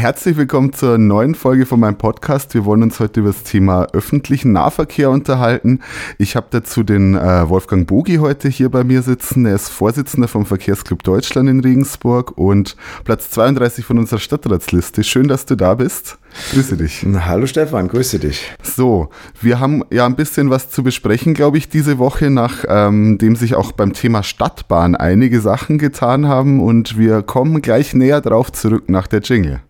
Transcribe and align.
Herzlich 0.00 0.38
willkommen 0.38 0.72
zur 0.72 0.96
neuen 0.96 1.34
Folge 1.34 1.66
von 1.66 1.78
meinem 1.78 1.98
Podcast. 1.98 2.54
Wir 2.54 2.64
wollen 2.64 2.82
uns 2.82 2.98
heute 3.00 3.20
über 3.20 3.32
das 3.32 3.42
Thema 3.42 3.86
öffentlichen 3.92 4.50
Nahverkehr 4.50 5.10
unterhalten. 5.10 5.80
Ich 6.16 6.36
habe 6.36 6.46
dazu 6.48 6.82
den 6.82 7.14
äh, 7.16 7.46
Wolfgang 7.50 7.86
Bogi 7.86 8.16
heute 8.16 8.48
hier 8.48 8.70
bei 8.70 8.82
mir 8.82 9.02
sitzen. 9.02 9.44
Er 9.44 9.56
ist 9.56 9.68
Vorsitzender 9.68 10.26
vom 10.26 10.46
Verkehrsclub 10.46 11.02
Deutschland 11.02 11.50
in 11.50 11.60
Regensburg 11.60 12.38
und 12.38 12.76
Platz 13.04 13.28
32 13.28 13.84
von 13.84 13.98
unserer 13.98 14.20
Stadtratsliste. 14.20 15.04
Schön, 15.04 15.28
dass 15.28 15.44
du 15.44 15.54
da 15.54 15.74
bist. 15.74 16.16
Grüße 16.54 16.78
dich. 16.78 17.04
Hallo 17.26 17.46
Stefan, 17.46 17.88
grüße 17.88 18.20
dich. 18.20 18.54
So, 18.62 19.10
wir 19.42 19.60
haben 19.60 19.84
ja 19.90 20.06
ein 20.06 20.16
bisschen 20.16 20.48
was 20.48 20.70
zu 20.70 20.82
besprechen, 20.82 21.34
glaube 21.34 21.58
ich, 21.58 21.68
diese 21.68 21.98
Woche, 21.98 22.30
nachdem 22.30 23.18
ähm, 23.20 23.36
sich 23.36 23.54
auch 23.54 23.72
beim 23.72 23.92
Thema 23.92 24.22
Stadtbahn 24.22 24.96
einige 24.96 25.42
Sachen 25.42 25.76
getan 25.76 26.26
haben 26.26 26.60
und 26.60 26.96
wir 26.96 27.20
kommen 27.20 27.60
gleich 27.60 27.92
näher 27.92 28.22
drauf 28.22 28.50
zurück 28.50 28.88
nach 28.88 29.06
der 29.06 29.20
Jingle. 29.20 29.60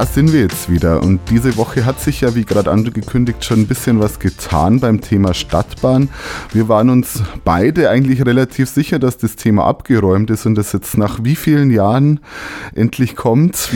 Da 0.00 0.06
sind 0.06 0.32
wir 0.32 0.40
jetzt 0.40 0.70
wieder. 0.70 1.02
Und 1.02 1.20
diese 1.28 1.58
Woche 1.58 1.84
hat 1.84 2.00
sich 2.00 2.22
ja, 2.22 2.34
wie 2.34 2.46
gerade 2.46 2.70
angekündigt, 2.70 3.44
schon 3.44 3.60
ein 3.60 3.66
bisschen 3.66 4.00
was 4.00 4.18
getan 4.18 4.80
beim 4.80 5.02
Thema 5.02 5.34
Stadtbahn. 5.34 6.08
Wir 6.54 6.70
waren 6.70 6.88
uns 6.88 7.22
beide 7.44 7.90
eigentlich 7.90 8.24
relativ 8.24 8.70
sicher, 8.70 8.98
dass 8.98 9.18
das 9.18 9.36
Thema 9.36 9.66
abgeräumt 9.66 10.30
ist 10.30 10.46
und 10.46 10.54
das 10.54 10.72
jetzt 10.72 10.96
nach 10.96 11.22
wie 11.22 11.36
vielen 11.36 11.70
Jahren 11.70 12.20
endlich 12.74 13.14
kommt. 13.14 13.68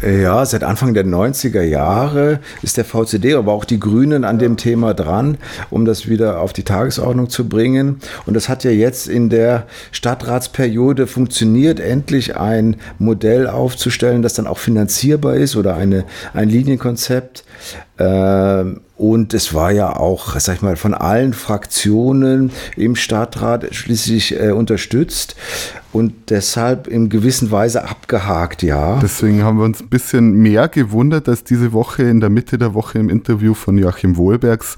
ja, 0.00 0.46
seit 0.46 0.62
Anfang 0.62 0.94
der 0.94 1.06
90er 1.06 1.62
Jahre 1.62 2.38
ist 2.62 2.76
der 2.76 2.84
VCD, 2.84 3.34
aber 3.34 3.50
auch 3.50 3.64
die 3.64 3.80
Grünen 3.80 4.22
an 4.22 4.38
dem 4.38 4.56
Thema 4.56 4.94
dran, 4.94 5.38
um 5.70 5.84
das 5.86 6.08
wieder 6.08 6.38
auf 6.38 6.52
die 6.52 6.62
Tagesordnung 6.62 7.30
zu 7.30 7.48
bringen. 7.48 7.98
Und 8.26 8.34
das 8.34 8.48
hat 8.48 8.62
ja 8.62 8.70
jetzt 8.70 9.08
in 9.08 9.28
der 9.28 9.66
Stadtratsperiode 9.90 11.08
funktioniert, 11.08 11.80
endlich 11.80 12.36
ein 12.36 12.76
Modell 13.00 13.48
aufzustellen, 13.48 14.22
das 14.22 14.34
dann 14.34 14.46
auch 14.46 14.58
finanzierbar 14.58 15.34
ist 15.34 15.56
oder 15.64 15.76
eine, 15.76 16.04
ein 16.32 16.48
Linienkonzept. 16.48 17.44
Ähm, 17.98 18.80
und 18.96 19.34
es 19.34 19.54
war 19.54 19.72
ja 19.72 19.96
auch, 19.96 20.38
sag 20.38 20.56
ich 20.56 20.62
mal, 20.62 20.76
von 20.76 20.94
allen 20.94 21.32
Fraktionen 21.32 22.52
im 22.76 22.94
Stadtrat 22.94 23.74
schließlich 23.74 24.40
äh, 24.40 24.52
unterstützt 24.52 25.34
und 25.94 26.30
deshalb 26.30 26.88
in 26.88 27.08
gewisser 27.08 27.52
Weise 27.52 27.88
abgehakt, 27.88 28.64
ja. 28.64 28.98
Deswegen 29.00 29.44
haben 29.44 29.58
wir 29.58 29.64
uns 29.64 29.80
ein 29.80 29.88
bisschen 29.88 30.32
mehr 30.32 30.66
gewundert, 30.68 31.28
dass 31.28 31.44
diese 31.44 31.72
Woche 31.72 32.02
in 32.02 32.20
der 32.20 32.30
Mitte 32.30 32.58
der 32.58 32.74
Woche 32.74 32.98
im 32.98 33.08
Interview 33.08 33.54
von 33.54 33.78
Joachim 33.78 34.16
Wohlbergs 34.16 34.76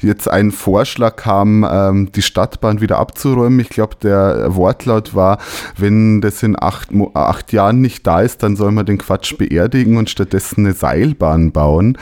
jetzt 0.00 0.26
ein 0.26 0.52
Vorschlag 0.52 1.16
kam, 1.16 1.66
ähm, 1.70 2.12
die 2.12 2.22
Stadtbahn 2.22 2.80
wieder 2.80 2.98
abzuräumen. 2.98 3.60
Ich 3.60 3.68
glaube, 3.68 3.96
der 4.02 4.54
Wortlaut 4.54 5.14
war, 5.14 5.38
wenn 5.76 6.22
das 6.22 6.42
in 6.42 6.56
acht, 6.58 6.88
acht 7.12 7.52
Jahren 7.52 7.82
nicht 7.82 8.06
da 8.06 8.22
ist, 8.22 8.42
dann 8.42 8.56
soll 8.56 8.72
man 8.72 8.86
den 8.86 8.96
Quatsch 8.98 9.36
beerdigen 9.36 9.98
und 9.98 10.08
stattdessen 10.08 10.64
eine 10.64 10.74
Seilbahn 10.74 11.52
bauen. 11.52 11.98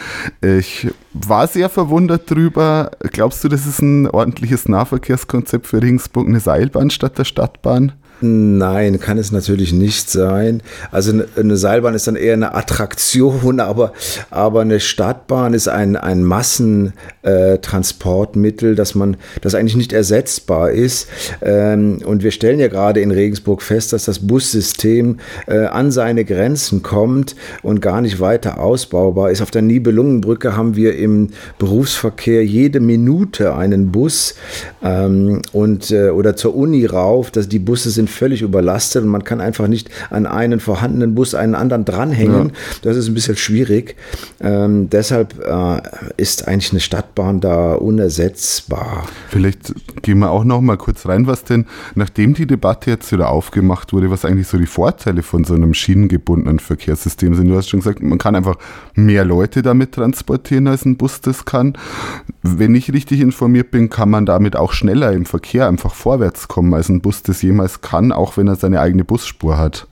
Ich 0.59 0.89
war 1.13 1.47
sehr 1.47 1.69
verwundert 1.69 2.31
drüber. 2.31 2.91
Glaubst 3.13 3.43
du, 3.45 3.49
das 3.49 3.67
ist 3.67 3.81
ein 3.81 4.09
ordentliches 4.09 4.69
Nahverkehrskonzept 4.69 5.67
für 5.67 5.83
Regensburg, 5.83 6.29
eine 6.29 6.41
Seilbahn 6.41 6.91
statt 6.91 7.19
der 7.19 7.25
Stadtbahn? 7.25 7.93
Nein, 8.25 9.01
kann 9.01 9.19
es 9.19 9.33
natürlich 9.33 9.73
nicht 9.73 10.09
sein. 10.09 10.63
Also 10.93 11.25
eine 11.37 11.57
Seilbahn 11.57 11.97
ist 11.97 12.07
dann 12.07 12.15
eher 12.15 12.35
eine 12.35 12.55
Attraktion, 12.55 13.59
aber, 13.61 13.95
aber 14.31 14.61
eine 14.61 14.79
Stadtbahn 14.79 15.55
ist 15.55 15.67
ein, 15.67 15.97
ein 15.97 16.23
Massentransportmittel, 16.23 18.73
äh, 18.73 18.77
dass 18.77 18.95
man, 18.95 19.17
das 19.41 19.57
eigentlich 19.57 19.75
nicht 19.75 19.93
ersetzbar 19.93 20.71
ist. 20.71 21.09
Ähm, 21.41 21.99
und 22.05 22.23
wir 22.23 22.31
stellen 22.31 22.61
ja 22.61 22.69
gerade 22.69 23.01
in 23.01 23.11
Regensburg 23.11 23.61
fest, 23.61 23.93
dass 23.93 24.05
das 24.05 24.21
Bussystem 24.21 25.19
äh, 25.49 25.67
an 25.67 25.91
seine 25.91 26.25
Grenzen 26.25 26.85
kommt 26.85 27.35
und 27.63 27.81
gar 27.81 28.03
nicht 28.03 28.21
weiter 28.21 28.61
ausbaubar 28.61 29.33
ist. 29.33 29.43
Auf 29.43 29.51
der 29.51 29.63
Nibelungenbrücke 29.63 30.57
haben 30.57 30.77
wir 30.77 30.97
im 30.97 31.31
Berufsverkehr 31.59 32.45
jede 32.45 32.79
Minute 32.79 33.57
einen 33.57 33.91
Bus 33.91 34.37
ähm, 34.83 35.43
äh, 35.53 36.11
oder 36.11 36.37
zur 36.37 36.55
Uni 36.55 36.87
rauf, 36.87 37.33
dass 37.33 37.49
die 37.49 37.59
Busse 37.59 37.91
sind 37.91 38.12
völlig 38.13 38.43
überlastet 38.43 39.03
und 39.05 39.09
man 39.09 39.25
kann 39.25 39.41
einfach 39.41 39.69
nicht 39.69 39.91
an 40.11 40.27
einen 40.27 40.61
vorhandenen 40.61 41.15
Bus 41.15 41.35
einen 41.35 41.55
anderen 41.55 41.85
dranhängen. 41.85 42.49
Ja. 42.49 42.55
Das 42.83 42.97
ist 42.97 43.09
ein 43.09 43.15
bisschen 43.15 43.37
schwierig. 43.37 43.97
Ähm, 44.41 44.91
deshalb 44.91 45.39
äh, 45.45 45.81
ist 46.17 46.49
eigentlich 46.49 46.73
eine 46.73 46.81
Stadtbahn 46.81 47.41
da 47.41 47.75
unersetzbar. 47.75 49.05
Vielleicht 49.29 49.75
gehen 50.03 50.19
wir 50.19 50.31
auch 50.31 50.45
noch 50.45 50.61
mal 50.61 50.77
kurz 50.77 51.07
rein, 51.07 51.27
was 51.27 51.45
denn, 51.45 51.67
nachdem 51.95 52.35
die 52.35 52.47
Debatte 52.47 52.91
jetzt 52.91 53.13
wieder 53.13 53.31
aufgemacht 53.31 53.93
wurde, 53.93 54.11
was 54.11 54.25
eigentlich 54.25 54.49
so 54.49 54.59
die 54.59 54.67
Vorteile 54.67 55.23
von 55.23 55.45
so 55.45 55.55
einem 55.55 55.75
schienengebundenen 55.75 56.59
Verkehrssystem 56.59 57.35
sind. 57.35 57.49
Du 57.49 57.57
hast 57.57 57.69
schon 57.69 57.81
gesagt, 57.81 58.03
man 58.03 58.19
kann 58.19 58.35
einfach 58.35 58.57
mehr 58.95 59.25
Leute 59.25 59.63
damit 59.63 59.93
transportieren, 59.93 60.67
als 60.67 60.85
ein 60.85 60.97
Bus 60.97 61.21
das 61.21 61.45
kann. 61.45 61.79
Wenn 62.43 62.75
ich 62.75 62.93
richtig 62.93 63.21
informiert 63.21 63.71
bin, 63.71 63.89
kann 63.91 64.11
man 64.11 64.27
damit 64.27 64.57
auch 64.57 64.73
schneller 64.73 65.13
im 65.13 65.25
Verkehr 65.25 65.69
einfach 65.69 65.95
vorwärts 65.95 66.49
kommen, 66.49 66.75
als 66.75 66.89
ein 66.89 67.01
Bus 67.01 67.23
das 67.23 67.43
jemals 67.43 67.81
kann 67.81 68.02
kann, 68.03 68.13
auch 68.13 68.37
wenn 68.37 68.49
er 68.49 68.57
seine 68.57 68.81
eigene 68.81 69.05
Busspur 69.05 69.59
hat. 69.59 69.87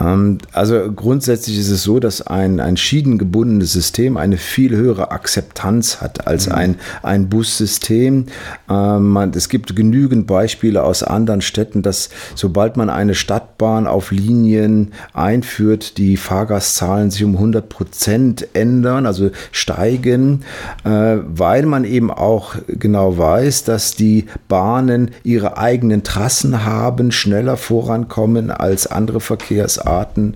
Ähm, 0.00 0.38
also 0.52 0.92
grundsätzlich 0.92 1.58
ist 1.58 1.70
es 1.70 1.82
so, 1.82 2.00
dass 2.00 2.22
ein, 2.22 2.60
ein 2.60 2.76
schienengebundenes 2.76 3.72
System 3.72 4.16
eine 4.16 4.36
viel 4.36 4.76
höhere 4.76 5.10
Akzeptanz 5.10 6.00
hat 6.00 6.26
als 6.26 6.46
mhm. 6.48 6.54
ein, 6.54 6.74
ein 7.02 7.28
Bussystem. 7.28 8.26
Ähm, 8.68 9.16
es 9.34 9.48
gibt 9.48 9.74
genügend 9.74 10.26
Beispiele 10.26 10.82
aus 10.82 11.02
anderen 11.02 11.40
Städten, 11.40 11.82
dass 11.82 12.10
sobald 12.34 12.76
man 12.76 12.90
eine 12.90 13.14
Stadtbahn 13.14 13.86
auf 13.86 14.10
Linien 14.10 14.92
einführt, 15.12 15.98
die 15.98 16.16
Fahrgastzahlen 16.16 17.10
sich 17.10 17.24
um 17.24 17.34
100 17.34 17.68
Prozent 17.68 18.48
ändern, 18.54 19.06
also 19.06 19.30
steigen, 19.52 20.42
äh, 20.84 21.16
weil 21.26 21.66
man 21.66 21.84
eben 21.84 22.10
auch 22.10 22.56
genau 22.66 23.18
weiß, 23.18 23.64
dass 23.64 23.94
die 23.94 24.26
Bahnen 24.48 25.10
ihre 25.22 25.58
eigenen 25.58 26.02
Trassen 26.02 26.64
haben, 26.64 27.12
schneller 27.12 27.56
vorankommen 27.56 28.50
als 28.50 28.86
andere 28.86 29.20
Verkehrs 29.20 29.78
Arten. 29.86 30.34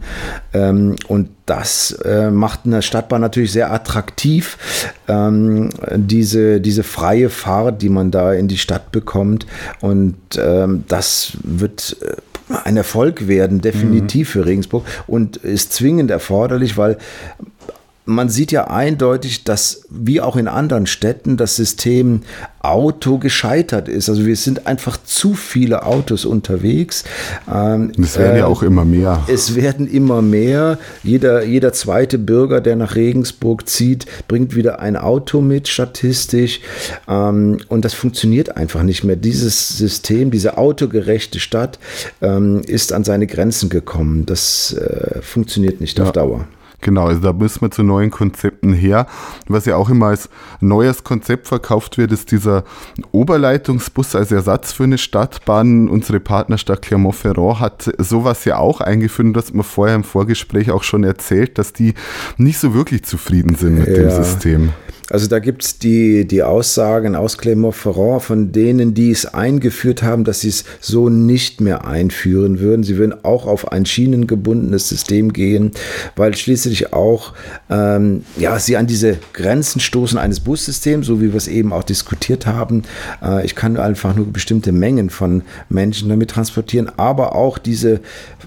Ähm, 0.52 0.96
und 1.08 1.30
das 1.46 1.92
äh, 2.04 2.30
macht 2.30 2.60
eine 2.64 2.82
Stadtbahn 2.82 3.20
natürlich 3.20 3.52
sehr 3.52 3.72
attraktiv, 3.72 4.56
ähm, 5.08 5.70
diese, 5.96 6.60
diese 6.60 6.82
freie 6.82 7.28
Fahrt, 7.28 7.82
die 7.82 7.88
man 7.88 8.10
da 8.10 8.32
in 8.32 8.48
die 8.48 8.58
Stadt 8.58 8.92
bekommt. 8.92 9.46
Und 9.80 10.16
ähm, 10.38 10.84
das 10.88 11.32
wird 11.42 11.96
äh, 12.02 12.16
ein 12.64 12.76
Erfolg 12.76 13.28
werden, 13.28 13.60
definitiv 13.60 14.28
mhm. 14.28 14.32
für 14.32 14.46
Regensburg 14.46 14.84
und 15.06 15.36
ist 15.36 15.72
zwingend 15.72 16.10
erforderlich, 16.10 16.76
weil 16.76 16.98
man 18.10 18.28
sieht 18.28 18.52
ja 18.52 18.68
eindeutig, 18.68 19.44
dass 19.44 19.82
wie 19.88 20.20
auch 20.20 20.36
in 20.36 20.48
anderen 20.48 20.86
Städten 20.86 21.36
das 21.36 21.56
System 21.56 22.22
Auto 22.62 23.16
gescheitert 23.18 23.88
ist. 23.88 24.10
Also 24.10 24.26
wir 24.26 24.36
sind 24.36 24.66
einfach 24.66 24.98
zu 25.02 25.34
viele 25.34 25.86
Autos 25.86 26.26
unterwegs. 26.26 27.04
Ähm, 27.50 27.92
es 27.98 28.18
werden 28.18 28.36
äh, 28.36 28.40
ja 28.40 28.46
auch 28.46 28.62
immer 28.62 28.84
mehr. 28.84 29.24
Es 29.28 29.54
werden 29.54 29.86
immer 29.86 30.20
mehr. 30.20 30.78
Jeder, 31.02 31.42
jeder 31.44 31.72
zweite 31.72 32.18
Bürger, 32.18 32.60
der 32.60 32.76
nach 32.76 32.96
Regensburg 32.96 33.66
zieht, 33.66 34.04
bringt 34.28 34.54
wieder 34.54 34.80
ein 34.80 34.96
Auto 34.96 35.40
mit, 35.40 35.68
statistisch. 35.68 36.60
Ähm, 37.08 37.58
und 37.68 37.84
das 37.86 37.94
funktioniert 37.94 38.56
einfach 38.56 38.82
nicht 38.82 39.04
mehr. 39.04 39.16
Dieses 39.16 39.78
System, 39.78 40.30
diese 40.30 40.58
autogerechte 40.58 41.40
Stadt 41.40 41.78
ähm, 42.20 42.60
ist 42.66 42.92
an 42.92 43.04
seine 43.04 43.26
Grenzen 43.26 43.70
gekommen. 43.70 44.26
Das 44.26 44.74
äh, 44.74 45.22
funktioniert 45.22 45.80
nicht 45.80 45.98
ja. 45.98 46.04
auf 46.04 46.12
Dauer. 46.12 46.46
Genau, 46.80 47.06
also 47.06 47.20
da 47.20 47.32
müssen 47.32 47.60
wir 47.62 47.70
zu 47.70 47.82
neuen 47.82 48.10
Konzepten 48.10 48.72
her. 48.72 49.06
Was 49.48 49.66
ja 49.66 49.76
auch 49.76 49.90
immer 49.90 50.06
als 50.06 50.28
neues 50.60 51.04
Konzept 51.04 51.48
verkauft 51.48 51.98
wird, 51.98 52.12
ist 52.12 52.30
dieser 52.30 52.64
Oberleitungsbus 53.12 54.14
als 54.14 54.32
Ersatz 54.32 54.72
für 54.72 54.84
eine 54.84 54.98
Stadtbahn. 54.98 55.88
Unsere 55.88 56.20
Partnerstadt 56.20 56.82
Clermont-Ferrand 56.82 57.60
hat 57.60 57.92
sowas 57.98 58.44
ja 58.44 58.58
auch 58.58 58.80
eingeführt, 58.80 59.36
das 59.36 59.52
man 59.52 59.64
vorher 59.64 59.96
im 59.96 60.04
Vorgespräch 60.04 60.70
auch 60.70 60.82
schon 60.82 61.04
erzählt, 61.04 61.58
dass 61.58 61.72
die 61.72 61.94
nicht 62.36 62.58
so 62.58 62.74
wirklich 62.74 63.04
zufrieden 63.04 63.54
sind 63.56 63.78
mit 63.78 63.88
ja. 63.88 63.94
dem 63.94 64.10
System. 64.10 64.72
Also 65.10 65.26
da 65.26 65.40
gibt 65.40 65.64
es 65.64 65.78
die, 65.78 66.26
die 66.26 66.42
Aussagen 66.42 67.16
aus 67.16 67.36
Clermont-Ferrand 67.36 68.22
von 68.22 68.52
denen, 68.52 68.94
die 68.94 69.10
es 69.10 69.26
eingeführt 69.26 70.02
haben, 70.02 70.24
dass 70.24 70.40
sie 70.40 70.48
es 70.48 70.64
so 70.80 71.08
nicht 71.08 71.60
mehr 71.60 71.84
einführen 71.84 72.60
würden. 72.60 72.84
Sie 72.84 72.96
würden 72.96 73.24
auch 73.24 73.46
auf 73.46 73.72
ein 73.72 73.84
schienengebundenes 73.86 74.88
System 74.88 75.32
gehen, 75.32 75.72
weil 76.14 76.36
schließlich 76.36 76.92
auch 76.92 77.34
ähm, 77.68 78.24
ja, 78.38 78.58
sie 78.60 78.76
an 78.76 78.86
diese 78.86 79.18
Grenzen 79.32 79.80
stoßen 79.80 80.16
eines 80.16 80.40
Bussystems, 80.40 81.06
so 81.06 81.20
wie 81.20 81.32
wir 81.32 81.36
es 81.36 81.48
eben 81.48 81.72
auch 81.72 81.84
diskutiert 81.84 82.46
haben. 82.46 82.84
Äh, 83.20 83.44
ich 83.44 83.56
kann 83.56 83.76
einfach 83.76 84.14
nur 84.14 84.32
bestimmte 84.32 84.70
Mengen 84.70 85.10
von 85.10 85.42
Menschen 85.68 86.08
damit 86.08 86.30
transportieren, 86.30 86.88
aber 86.96 87.34
auch 87.34 87.58
diese 87.58 88.00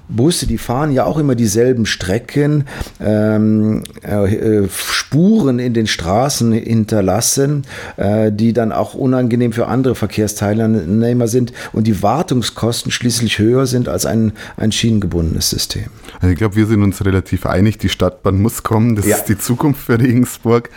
Busse, 0.07 0.47
die 0.47 0.57
fahren 0.57 0.93
ja 0.93 1.03
auch 1.05 1.17
immer 1.17 1.35
dieselben 1.35 1.85
Strecken, 1.85 2.65
ähm, 3.01 3.83
äh, 4.03 4.61
äh 4.63 4.69
Spuren 4.69 5.59
in 5.59 5.73
den 5.73 5.87
Straßen 5.87 6.52
hinterlassen, 6.53 7.63
äh, 7.97 8.31
die 8.31 8.53
dann 8.53 8.71
auch 8.71 8.93
unangenehm 8.93 9.53
für 9.53 9.67
andere 9.67 9.95
Verkehrsteilnehmer 9.95 11.27
sind 11.27 11.53
und 11.71 11.87
die 11.87 12.01
Wartungskosten 12.01 12.91
schließlich 12.91 13.39
höher 13.39 13.65
sind 13.65 13.89
als 13.89 14.05
ein, 14.05 14.33
ein 14.57 14.71
schienengebundenes 14.71 15.49
System. 15.49 15.85
Also 16.19 16.31
ich 16.31 16.37
glaube, 16.37 16.55
wir 16.55 16.65
sind 16.65 16.83
uns 16.83 17.03
relativ 17.05 17.45
einig, 17.45 17.77
die 17.77 17.89
Stadtbahn 17.89 18.41
muss 18.41 18.63
kommen, 18.63 18.95
das 18.95 19.05
ja. 19.07 19.17
ist 19.17 19.25
die 19.25 19.37
Zukunft 19.37 19.81
für 19.81 19.99
Regensburg. 19.99 20.69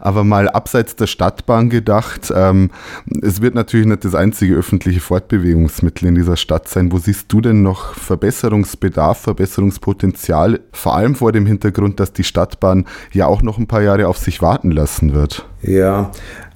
Aber 0.00 0.24
mal 0.24 0.48
abseits 0.48 0.96
der 0.96 1.06
Stadtbahn 1.06 1.70
gedacht, 1.70 2.32
ähm, 2.34 2.70
es 3.22 3.40
wird 3.40 3.54
natürlich 3.54 3.86
nicht 3.86 4.04
das 4.04 4.14
einzige 4.14 4.54
öffentliche 4.54 5.00
Fortbewegungsmittel 5.00 6.08
in 6.08 6.14
dieser 6.14 6.36
Stadt 6.36 6.68
sein. 6.68 6.92
Wo 6.92 6.98
siehst 6.98 7.32
du 7.32 7.40
denn 7.40 7.62
noch 7.62 7.94
Verbesserungsbedarf, 7.94 9.18
Verbesserungspotenzial, 9.18 10.60
vor 10.72 10.96
allem 10.96 11.14
vor 11.14 11.32
dem 11.32 11.46
Hintergrund, 11.46 12.00
dass 12.00 12.12
die 12.12 12.24
Stadtbahn 12.24 12.86
ja 13.12 13.26
auch 13.26 13.42
noch 13.42 13.58
ein 13.58 13.66
paar 13.66 13.82
Jahre 13.82 14.08
auf 14.08 14.18
sich 14.18 14.42
warten 14.42 14.70
lassen 14.70 15.14
wird? 15.14 15.21
Ja, 15.62 16.10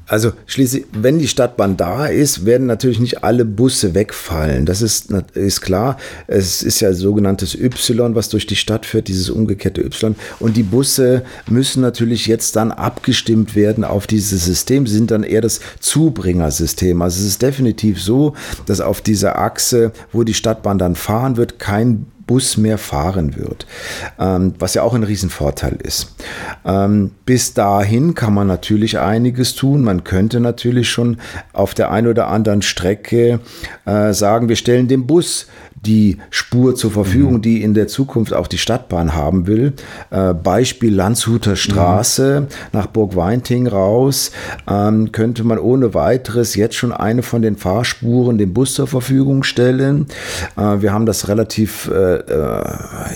also 0.09 0.33
schließlich, 0.47 0.85
wenn 0.93 1.19
die 1.19 1.27
Stadtbahn 1.27 1.77
da 1.77 2.07
ist, 2.07 2.47
werden 2.47 2.69
natürlich 2.69 3.01
nicht 3.01 3.25
alle 3.25 3.45
Busse 3.45 3.95
wegfallen. 3.95 4.65
Das 4.65 4.81
ist, 4.81 5.11
ist 5.35 5.63
klar. 5.63 5.97
Es 6.29 6.63
ist 6.63 6.79
ja 6.79 6.93
sogenanntes 6.93 7.57
Y, 7.57 8.15
was 8.15 8.29
durch 8.29 8.47
die 8.47 8.55
Stadt 8.55 8.87
führt, 8.87 9.09
dieses 9.09 9.31
umgekehrte 9.31 9.83
Y. 9.83 10.15
Und 10.39 10.57
die 10.57 10.63
Busse 10.63 11.25
müssen 11.49 11.81
natürlich 11.81 12.27
jetzt 12.27 12.55
dann 12.55 12.71
abgestimmt 12.71 13.57
werden 13.57 13.83
auf 13.83 14.07
dieses 14.07 14.45
System. 14.45 14.87
Sie 14.87 14.95
sind 14.95 15.11
dann 15.11 15.25
eher 15.25 15.41
das 15.41 15.59
Zubringersystem. 15.81 17.03
Also 17.03 17.23
es 17.23 17.27
ist 17.27 17.43
definitiv 17.43 18.01
so, 18.01 18.35
dass 18.67 18.81
auf 18.81 19.01
dieser 19.01 19.41
Achse, 19.41 19.91
wo 20.13 20.23
die 20.23 20.35
Stadtbahn 20.35 20.79
dann 20.79 20.95
fahren 20.95 21.37
wird, 21.37 21.59
kein 21.59 22.07
Bus 22.27 22.57
mehr 22.57 22.79
fahren 22.79 23.37
wird, 23.37 23.67
ähm, 24.19 24.55
was 24.59 24.75
ja 24.75 24.83
auch 24.83 24.95
ein 24.95 25.05
Riesenvorteil 25.05 25.79
ist. 25.83 26.15
Ähm, 26.65 27.13
bis 27.25 27.55
dahin 27.55 28.15
kann 28.15 28.35
man 28.35 28.47
natürlich 28.47 28.99
einiges 28.99 29.55
tun. 29.55 29.83
Man 29.83 30.05
könnte 30.05 30.41
natürlich 30.41 30.91
schon 30.91 31.19
auf 31.53 31.75
der 31.75 31.91
einen 31.91 32.09
oder 32.09 32.29
anderen 32.29 32.63
Strecke 32.63 33.41
äh, 33.85 34.13
sagen, 34.13 34.49
wir 34.49 34.57
stellen 34.57 34.89
dem 34.89 35.07
Bus 35.07 35.47
die 35.85 36.19
Spur 36.31 36.75
zur 36.75 36.91
Verfügung, 36.91 37.35
mhm. 37.35 37.43
die 37.43 37.63
in 37.63 37.75
der 37.75 37.87
Zukunft 37.87 38.33
auch 38.33 38.47
die 38.47 38.59
Stadtbahn 38.59 39.15
haben 39.15 39.47
will. 39.47 39.75
Äh, 40.11 40.33
Beispiel 40.33 40.95
Landshuter 40.95 41.57
Straße 41.57 42.43
mhm. 42.43 42.47
nach 42.73 42.87
Burg 42.87 43.15
Weinting 43.15 43.67
raus, 43.67 44.33
ähm, 44.69 45.13
könnte 45.13 45.45
man 45.45 45.59
ohne 45.59 45.95
weiteres 45.95 46.55
jetzt 46.55 46.77
schon 46.77 46.93
eine 46.93 47.23
von 47.23 47.43
den 47.43 47.57
Fahrspuren 47.57 48.39
dem 48.39 48.55
Bus 48.55 48.75
zur 48.75 48.87
Verfügung 48.87 49.43
stellen. 49.43 50.07
Äh, 50.57 50.81
wir 50.81 50.93
haben 50.93 51.07
das 51.07 51.29
relativ 51.29 51.91
äh, 51.93 52.17
äh 52.17 52.65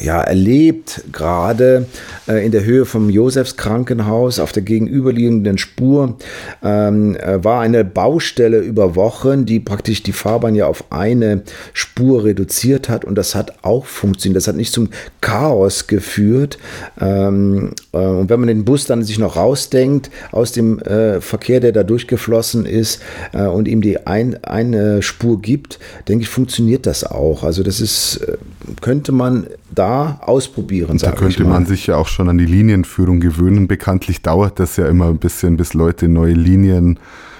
ja, 0.00 0.20
erlebt, 0.20 1.04
gerade 1.12 1.86
äh, 2.28 2.44
in 2.44 2.52
der 2.52 2.64
Höhe 2.64 2.84
vom 2.84 3.10
Josefs 3.10 3.56
Krankenhaus 3.56 4.38
auf 4.38 4.52
der 4.52 4.62
gegenüberliegenden 4.62 5.58
Spur 5.58 6.16
ähm, 6.62 7.16
äh, 7.16 7.42
war 7.42 7.60
eine 7.60 7.84
Baustelle 7.84 8.58
über 8.58 8.94
Wochen, 8.96 9.46
die 9.46 9.60
praktisch 9.60 10.02
die 10.02 10.12
Fahrbahn 10.12 10.54
ja 10.54 10.66
auf 10.66 10.84
eine 10.90 11.42
Spur 11.72 12.24
reduziert 12.24 12.49
reduziert 12.50 12.88
hat 12.88 13.04
und 13.04 13.14
das 13.14 13.34
hat 13.34 13.64
auch 13.64 13.86
funktioniert. 13.86 14.36
Das 14.36 14.48
hat 14.48 14.56
nicht 14.56 14.72
zum 14.72 14.88
Chaos 15.20 15.86
geführt. 15.86 16.58
Ähm, 17.00 17.72
äh, 17.92 17.98
und 17.98 18.28
wenn 18.28 18.40
man 18.40 18.48
den 18.48 18.64
Bus 18.64 18.86
dann 18.86 19.02
sich 19.02 19.18
noch 19.18 19.36
rausdenkt 19.36 20.10
aus 20.32 20.52
dem 20.52 20.80
äh, 20.80 21.20
Verkehr, 21.20 21.60
der 21.60 21.72
da 21.72 21.82
durchgeflossen 21.82 22.66
ist 22.66 23.00
äh, 23.32 23.46
und 23.46 23.68
ihm 23.68 23.80
die 23.80 24.06
ein, 24.06 24.42
eine 24.44 25.02
Spur 25.02 25.40
gibt, 25.40 25.78
denke 26.08 26.22
ich, 26.22 26.28
funktioniert 26.28 26.86
das 26.86 27.04
auch. 27.04 27.44
Also 27.44 27.62
das 27.62 27.80
ist, 27.80 28.16
äh, 28.16 28.36
könnte 28.80 29.12
man 29.12 29.46
da 29.72 30.20
ausprobieren. 30.22 30.98
Da 30.98 31.12
könnte 31.12 31.44
man 31.44 31.66
sich 31.66 31.86
ja 31.86 31.96
auch 31.96 32.08
schon 32.08 32.28
an 32.28 32.38
die 32.38 32.46
Linienführung 32.46 33.20
gewöhnen. 33.20 33.68
Bekanntlich 33.68 34.22
dauert 34.22 34.58
das 34.58 34.76
ja 34.76 34.88
immer 34.88 35.06
ein 35.06 35.18
bisschen, 35.18 35.56
bis 35.56 35.74
Leute 35.74 36.08
neue 36.08 36.34
Linien 36.34 36.98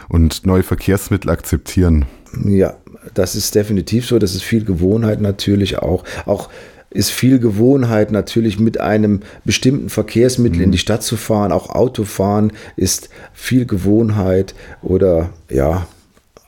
und 0.09 0.47
neue 0.47 0.63
Verkehrsmittel 0.63 1.31
akzeptieren. 1.31 2.05
Ja, 2.45 2.75
das 3.15 3.35
ist 3.35 3.55
definitiv 3.55 4.07
so. 4.07 4.19
Das 4.19 4.35
ist 4.35 4.43
viel 4.43 4.65
Gewohnheit 4.65 5.21
natürlich 5.21 5.79
auch. 5.79 6.05
Auch 6.27 6.49
ist 6.91 7.11
viel 7.11 7.39
Gewohnheit 7.39 8.11
natürlich 8.11 8.59
mit 8.59 8.81
einem 8.81 9.21
bestimmten 9.45 9.89
Verkehrsmittel 9.89 10.59
mhm. 10.59 10.65
in 10.65 10.73
die 10.73 10.79
Stadt 10.79 11.03
zu 11.03 11.17
fahren. 11.17 11.53
Auch 11.53 11.71
Autofahren 11.71 12.53
ist 12.77 13.11
viel 13.33 13.65
Gewohnheit 13.65 14.55
oder 14.83 15.31
ja, 15.49 15.87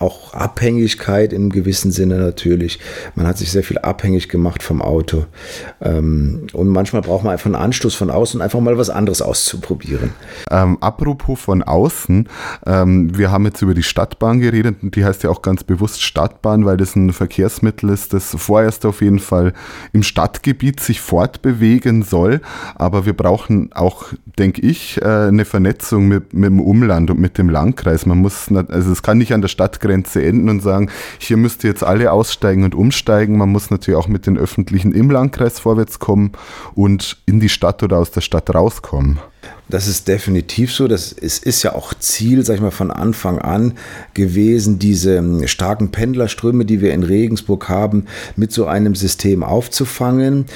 auch 0.03 0.35
Abhängigkeit 0.35 1.33
im 1.33 1.51
gewissen 1.51 1.93
Sinne 1.93 2.19
natürlich. 2.19 2.79
Man 3.15 3.27
hat 3.27 3.39
sich 3.39 3.51
sehr 3.51 3.63
viel 3.63 3.79
abhängig 3.79 4.29
gemacht 4.29 4.63
vom 4.63 4.83
Auto. 4.83 5.25
Ähm, 5.81 6.49
und 6.53 6.69
manchmal 6.69 7.03
braucht 7.03 7.25
man 7.25 7.33
einfach 7.33 7.47
einen 7.47 7.55
Anstoß 7.55 7.95
von 7.95 8.11
außen, 8.11 8.41
einfach 8.41 8.61
mal 8.61 8.77
was 8.77 8.91
anderes 8.91 9.23
auszuprobieren. 9.23 10.11
Ähm, 10.51 10.79
apropos 10.81 11.41
von 11.41 11.63
außen, 11.63 12.29
ähm, 12.67 13.17
wir 13.17 13.31
haben 13.31 13.45
jetzt 13.47 13.63
über 13.63 13.75
die 13.75 13.83
Stadtbahn 13.83 14.41
geredet 14.41 14.77
die 14.83 15.05
heißt 15.05 15.23
ja 15.23 15.31
auch 15.31 15.43
ganz 15.43 15.65
bewusst 15.65 16.03
Stadtbahn, 16.03 16.65
weil 16.65 16.77
das 16.77 16.97
ein 16.97 17.13
Verkehrsmittel 17.13 17.91
ist, 17.91 18.13
das 18.13 18.35
vorerst 18.37 18.85
auf 18.85 19.01
jeden 19.01 19.21
Fall 19.21 19.53
im 19.93 20.03
Stadtgebiet 20.03 20.81
sich 20.81 21.01
fortbewegen 21.01 22.03
soll. 22.03 22.41
Aber 22.75 23.07
wir 23.07 23.13
brauchen 23.13 23.73
auch, 23.73 24.07
denke 24.39 24.61
ich, 24.63 25.01
äh, 25.01 25.05
eine 25.05 25.45
Vernetzung 25.45 26.09
mit, 26.09 26.35
mit 26.35 26.51
dem 26.51 26.61
Umland 26.61 27.11
und 27.11 27.21
mit 27.21 27.39
dem 27.39 27.49
Landkreis. 27.49 28.07
Man 28.07 28.19
muss, 28.19 28.51
also 28.53 28.93
es 28.93 29.03
kann 29.03 29.19
nicht 29.19 29.33
an 29.33 29.41
der 29.41 29.49
Stadtgrenze 29.49 29.92
Stadtgrenze 29.93 30.25
enden 30.25 30.49
und 30.49 30.63
sagen, 30.63 30.91
hier 31.19 31.37
müsst 31.37 31.65
ihr 31.65 31.71
jetzt 31.71 31.85
alle 31.85 32.13
aussteigen 32.13 32.65
und 32.65 32.75
umsteigen. 32.75 33.37
Man 33.37 33.51
muss 33.51 33.71
natürlich 33.71 33.99
auch 33.99 34.09
mit 34.09 34.27
den 34.27 34.39
Öffentlichen 34.39 34.93
im 34.93 35.11
Landkreis 35.11 35.59
vorwärts 35.59 35.99
kommen 35.99 36.33
und 36.75 37.19
in 37.27 37.41
die 37.41 37.49
Stadt 37.49 37.83
oder 37.83 37.99
aus 37.99 38.11
der 38.11 38.21
Stadt 38.23 38.53
rauskommen. 38.55 39.19
Das 39.69 39.89
ist 39.89 40.09
definitiv 40.09 40.73
so. 40.73 40.87
Das 40.89 41.13
ist, 41.13 41.45
ist 41.45 41.63
ja 41.63 41.75
auch 41.75 41.95
Ziel, 41.95 42.45
sag 42.45 42.57
ich 42.57 42.61
mal, 42.61 42.71
von 42.71 42.91
Anfang 42.91 43.39
an 43.39 43.75
gewesen, 44.15 44.79
diese 44.79 45.17
ähm, 45.17 45.47
starken 45.47 45.91
Pendlerströme, 45.91 46.65
die 46.65 46.81
wir 46.81 46.93
in 46.93 47.03
Regensburg 47.03 47.69
haben, 47.69 48.07
mit 48.37 48.53
so 48.53 48.67
einem 48.67 48.95
System 48.95 49.43
aufzufangen. 49.43 50.47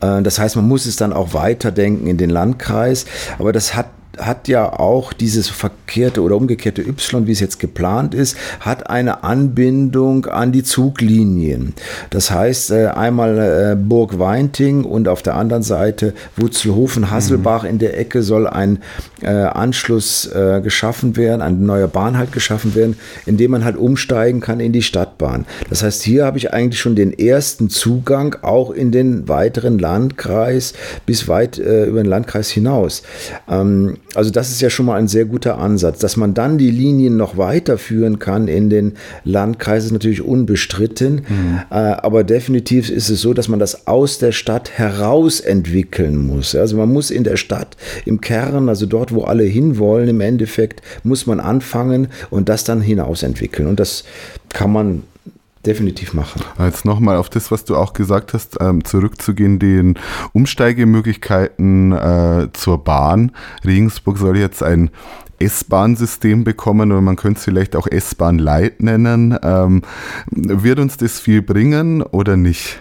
Äh, 0.00 0.22
das 0.22 0.38
heißt, 0.38 0.56
man 0.56 0.66
muss 0.66 0.86
es 0.86 0.96
dann 0.96 1.12
auch 1.12 1.34
weiterdenken 1.34 2.06
in 2.06 2.16
den 2.16 2.30
Landkreis. 2.30 3.06
Aber 3.38 3.52
das 3.52 3.74
hat 3.74 3.86
hat 4.18 4.48
ja 4.48 4.78
auch 4.78 5.12
dieses 5.12 5.48
verkehrte 5.48 6.22
oder 6.22 6.36
umgekehrte 6.36 6.82
Y, 6.82 7.26
wie 7.26 7.32
es 7.32 7.40
jetzt 7.40 7.58
geplant 7.58 8.14
ist, 8.14 8.36
hat 8.60 8.90
eine 8.90 9.24
Anbindung 9.24 10.26
an 10.26 10.52
die 10.52 10.62
Zuglinien. 10.62 11.74
Das 12.10 12.30
heißt, 12.30 12.72
äh, 12.72 12.86
einmal 12.88 13.38
äh, 13.38 13.76
Burg 13.76 14.18
Weinting 14.18 14.84
und 14.84 15.08
auf 15.08 15.22
der 15.22 15.36
anderen 15.36 15.62
Seite 15.62 16.14
Wutzelhofen, 16.36 17.10
Hasselbach 17.10 17.62
mhm. 17.62 17.70
in 17.70 17.78
der 17.78 17.98
Ecke 17.98 18.22
soll 18.22 18.46
ein 18.46 18.78
äh, 19.22 19.28
Anschluss 19.28 20.28
geschaffen 20.62 21.16
werden, 21.16 21.42
ein 21.42 21.64
neuer 21.64 21.88
Bahnhalt 21.88 22.32
geschaffen 22.32 22.74
werden, 22.74 22.96
in 23.26 23.36
dem 23.36 23.50
man 23.50 23.64
halt 23.64 23.76
umsteigen 23.76 24.40
kann 24.40 24.60
in 24.60 24.72
die 24.72 24.82
Stadtbahn. 24.82 25.46
Das 25.68 25.82
heißt, 25.82 26.02
hier 26.02 26.24
habe 26.24 26.38
ich 26.38 26.52
eigentlich 26.52 26.80
schon 26.80 26.96
den 26.96 27.16
ersten 27.16 27.68
Zugang 27.68 28.36
auch 28.42 28.70
in 28.70 28.90
den 28.90 29.28
weiteren 29.28 29.78
Landkreis 29.78 30.74
bis 31.06 31.28
weit 31.28 31.58
über 31.58 32.02
den 32.02 32.06
Landkreis 32.06 32.50
hinaus. 32.50 33.02
Ähm, 33.48 33.98
also 34.14 34.30
das 34.30 34.50
ist 34.50 34.60
ja 34.60 34.70
schon 34.70 34.86
mal 34.86 34.98
ein 34.98 35.08
sehr 35.08 35.24
guter 35.24 35.58
Ansatz. 35.58 35.98
Dass 35.98 36.16
man 36.16 36.34
dann 36.34 36.58
die 36.58 36.70
Linien 36.70 37.16
noch 37.16 37.36
weiterführen 37.36 38.18
kann 38.18 38.48
in 38.48 38.70
den 38.70 38.94
Landkreisen, 39.24 39.86
ist 39.86 39.92
natürlich 39.92 40.22
unbestritten. 40.22 41.22
Mhm. 41.28 41.60
Äh, 41.70 41.74
aber 41.74 42.24
definitiv 42.24 42.90
ist 42.90 43.08
es 43.08 43.20
so, 43.20 43.34
dass 43.34 43.48
man 43.48 43.58
das 43.58 43.86
aus 43.86 44.18
der 44.18 44.32
Stadt 44.32 44.70
heraus 44.70 45.40
entwickeln 45.40 46.16
muss. 46.16 46.54
Also 46.54 46.76
man 46.76 46.92
muss 46.92 47.10
in 47.10 47.24
der 47.24 47.36
Stadt, 47.36 47.76
im 48.04 48.20
Kern, 48.20 48.68
also 48.68 48.86
dort, 48.86 49.14
wo 49.14 49.22
alle 49.22 49.44
hinwollen, 49.44 50.08
im 50.08 50.20
Endeffekt, 50.20 50.82
muss 51.02 51.26
man 51.26 51.40
anfangen 51.40 52.08
und 52.30 52.48
das 52.48 52.64
dann 52.64 52.80
hinaus 52.80 53.22
entwickeln. 53.22 53.68
Und 53.68 53.80
das 53.80 54.04
kann 54.50 54.72
man 54.72 55.02
definitiv 55.66 56.14
machen. 56.14 56.42
Jetzt 56.58 56.84
nochmal 56.84 57.16
auf 57.16 57.28
das, 57.28 57.50
was 57.50 57.64
du 57.64 57.76
auch 57.76 57.92
gesagt 57.92 58.34
hast, 58.34 58.58
ähm, 58.60 58.84
zurückzugehen, 58.84 59.58
den 59.58 59.98
Umsteigemöglichkeiten 60.32 61.92
äh, 61.92 62.48
zur 62.52 62.82
Bahn. 62.82 63.32
Regensburg 63.64 64.18
soll 64.18 64.38
jetzt 64.38 64.62
ein 64.62 64.90
S-Bahn-System 65.38 66.44
bekommen 66.44 66.92
oder 66.92 67.00
man 67.00 67.16
könnte 67.16 67.38
es 67.38 67.44
vielleicht 67.44 67.76
auch 67.76 67.86
S-Bahn 67.86 68.38
Light 68.38 68.82
nennen. 68.82 69.36
Ähm, 69.42 69.82
wird 70.30 70.78
uns 70.78 70.96
das 70.96 71.20
viel 71.20 71.42
bringen 71.42 72.02
oder 72.02 72.36
nicht? 72.36 72.78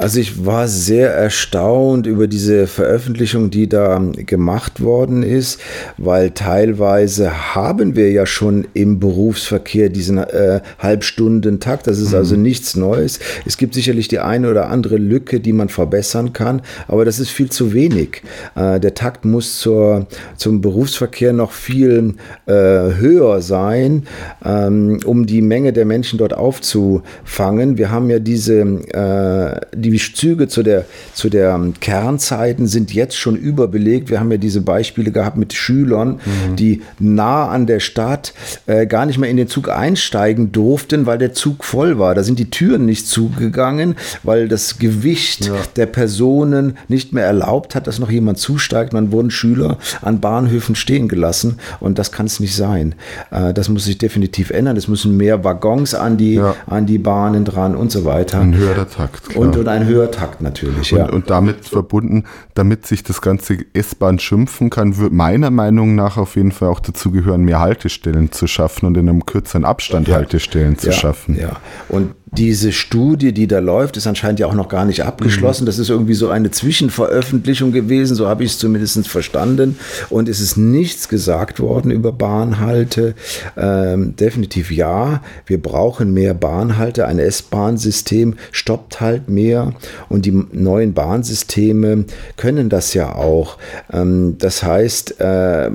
Also 0.00 0.20
ich 0.20 0.46
war 0.46 0.68
sehr 0.68 1.12
erstaunt 1.12 2.06
über 2.06 2.28
diese 2.28 2.68
Veröffentlichung, 2.68 3.50
die 3.50 3.68
da 3.68 4.00
gemacht 4.14 4.80
worden 4.80 5.24
ist, 5.24 5.60
weil 5.96 6.30
teilweise 6.30 7.56
haben 7.56 7.96
wir 7.96 8.12
ja 8.12 8.24
schon 8.24 8.68
im 8.74 9.00
Berufsverkehr 9.00 9.88
diesen 9.88 10.18
äh, 10.18 10.60
Halbstundentakt. 10.78 11.88
Das 11.88 11.98
ist 11.98 12.10
mhm. 12.10 12.18
also 12.18 12.36
nichts 12.36 12.76
Neues. 12.76 13.18
Es 13.44 13.56
gibt 13.56 13.74
sicherlich 13.74 14.06
die 14.06 14.20
eine 14.20 14.50
oder 14.50 14.68
andere 14.68 14.98
Lücke, 14.98 15.40
die 15.40 15.52
man 15.52 15.68
verbessern 15.68 16.32
kann, 16.32 16.62
aber 16.86 17.04
das 17.04 17.18
ist 17.18 17.30
viel 17.30 17.50
zu 17.50 17.72
wenig. 17.72 18.22
Äh, 18.54 18.78
der 18.78 18.94
Takt 18.94 19.24
muss 19.24 19.58
zur, 19.58 20.06
zum 20.36 20.60
Berufsverkehr 20.60 21.32
noch 21.32 21.50
viel 21.50 22.14
äh, 22.46 22.52
höher 22.52 23.42
sein, 23.42 24.04
ähm, 24.44 25.00
um 25.04 25.26
die 25.26 25.42
Menge 25.42 25.72
der 25.72 25.86
Menschen 25.86 26.18
dort 26.18 26.34
aufzufangen. 26.34 27.78
Wir 27.78 27.90
haben 27.90 28.10
ja 28.10 28.20
diese 28.20 28.60
äh, 28.60 29.66
die 29.87 29.87
Züge 29.96 30.48
zu 30.48 30.62
der, 30.62 30.84
zu 31.14 31.28
der 31.28 31.58
Kernzeiten 31.80 32.66
sind 32.66 32.92
jetzt 32.92 33.16
schon 33.16 33.36
überbelegt. 33.36 34.10
Wir 34.10 34.20
haben 34.20 34.30
ja 34.30 34.36
diese 34.38 34.60
Beispiele 34.60 35.10
gehabt 35.10 35.36
mit 35.36 35.52
Schülern, 35.52 36.20
mhm. 36.24 36.56
die 36.56 36.82
nah 36.98 37.48
an 37.48 37.66
der 37.66 37.80
Stadt 37.80 38.34
äh, 38.66 38.86
gar 38.86 39.06
nicht 39.06 39.18
mehr 39.18 39.30
in 39.30 39.36
den 39.36 39.48
Zug 39.48 39.68
einsteigen 39.68 40.52
durften, 40.52 41.06
weil 41.06 41.18
der 41.18 41.32
Zug 41.32 41.64
voll 41.64 41.98
war. 41.98 42.14
Da 42.14 42.22
sind 42.22 42.38
die 42.38 42.50
Türen 42.50 42.84
nicht 42.84 43.06
zugegangen, 43.06 43.96
weil 44.22 44.48
das 44.48 44.78
Gewicht 44.78 45.46
ja. 45.46 45.54
der 45.76 45.86
Personen 45.86 46.76
nicht 46.88 47.12
mehr 47.12 47.24
erlaubt 47.24 47.74
hat, 47.74 47.86
dass 47.86 47.98
noch 47.98 48.10
jemand 48.10 48.38
zusteigt. 48.38 48.92
Man 48.92 49.12
wurden 49.12 49.30
Schüler 49.30 49.78
an 50.02 50.20
Bahnhöfen 50.20 50.74
stehen 50.74 51.08
gelassen 51.08 51.58
und 51.80 51.98
das 51.98 52.12
kann 52.12 52.26
es 52.26 52.40
nicht 52.40 52.54
sein. 52.54 52.94
Äh, 53.30 53.54
das 53.54 53.68
muss 53.68 53.84
sich 53.84 53.98
definitiv 53.98 54.50
ändern. 54.50 54.76
Es 54.76 54.88
müssen 54.88 55.16
mehr 55.16 55.44
Waggons 55.44 55.94
an 55.94 56.16
die, 56.16 56.34
ja. 56.34 56.54
an 56.66 56.86
die 56.86 56.98
Bahnen 56.98 57.44
dran 57.44 57.74
und 57.74 57.90
so 57.90 58.04
weiter. 58.04 58.40
Ein 58.40 58.56
höherer 58.56 58.88
Takt. 58.88 59.30
Klar. 59.30 59.46
Und, 59.46 59.56
und 59.56 59.68
ein 59.80 59.86
höherer 59.86 60.10
Takt 60.10 60.40
natürlich. 60.40 60.92
Und, 60.92 60.98
ja. 60.98 61.08
und 61.10 61.30
damit 61.30 61.66
verbunden, 61.66 62.24
damit 62.54 62.86
sich 62.86 63.02
das 63.02 63.20
ganze 63.20 63.58
S-Bahn 63.72 64.18
schimpfen 64.18 64.70
kann, 64.70 64.96
wird 64.96 65.12
meiner 65.12 65.50
Meinung 65.50 65.94
nach 65.94 66.16
auf 66.16 66.36
jeden 66.36 66.52
Fall 66.52 66.68
auch 66.68 66.80
dazu 66.80 67.10
gehören, 67.10 67.42
mehr 67.42 67.60
Haltestellen 67.60 68.32
zu 68.32 68.46
schaffen 68.46 68.86
und 68.86 68.96
in 68.96 69.08
einem 69.08 69.26
kürzeren 69.26 69.64
Abstand 69.64 70.08
ja. 70.08 70.16
Haltestellen 70.16 70.78
zu 70.78 70.88
ja. 70.88 70.92
schaffen. 70.92 71.38
Ja, 71.38 71.52
und 71.88 72.14
diese 72.32 72.72
Studie, 72.72 73.32
die 73.32 73.46
da 73.46 73.58
läuft, 73.58 73.96
ist 73.96 74.06
anscheinend 74.06 74.40
ja 74.40 74.46
auch 74.46 74.54
noch 74.54 74.68
gar 74.68 74.84
nicht 74.84 75.04
abgeschlossen. 75.04 75.64
Mhm. 75.64 75.66
Das 75.66 75.78
ist 75.78 75.88
irgendwie 75.88 76.14
so 76.14 76.28
eine 76.28 76.50
Zwischenveröffentlichung 76.50 77.72
gewesen, 77.72 78.14
so 78.14 78.28
habe 78.28 78.44
ich 78.44 78.52
es 78.52 78.58
zumindest 78.58 79.06
verstanden. 79.08 79.78
Und 80.10 80.28
es 80.28 80.40
ist 80.40 80.56
nichts 80.56 81.08
gesagt 81.08 81.60
worden 81.60 81.90
über 81.90 82.12
Bahnhalte. 82.12 83.14
Ähm, 83.56 84.16
definitiv 84.16 84.70
ja, 84.70 85.22
wir 85.46 85.60
brauchen 85.60 86.12
mehr 86.12 86.34
Bahnhalte. 86.34 87.06
Ein 87.06 87.18
S-Bahn-System 87.18 88.34
stoppt 88.52 89.00
halt 89.00 89.28
mehr 89.28 89.74
und 90.08 90.26
die 90.26 90.32
neuen 90.52 90.94
Bahnsysteme 90.94 92.04
können 92.36 92.68
das 92.68 92.94
ja 92.94 93.14
auch. 93.14 93.58
Ähm, 93.92 94.36
das 94.38 94.62
heißt, 94.62 95.20
äh, 95.20 95.70